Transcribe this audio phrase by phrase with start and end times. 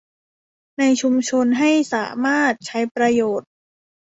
[0.79, 3.49] ในชุมชนให้สามารถใช้ประโยชน์